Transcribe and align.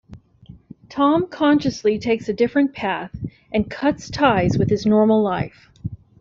Tom 0.89 1.27
consciously 1.27 1.99
takes 1.99 2.27
a 2.27 2.33
different 2.33 2.73
path 2.73 3.15
and 3.53 3.69
cuts 3.69 4.09
ties 4.09 4.57
with 4.57 4.67
his 4.71 4.83
normal 4.83 5.21
life. 5.21 5.69